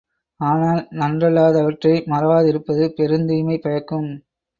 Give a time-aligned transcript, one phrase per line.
[0.39, 4.09] ஆனால் நன்றல்லாதவற்றை மறவாதிருப்பது பெருந்தீமை பயக்கும்.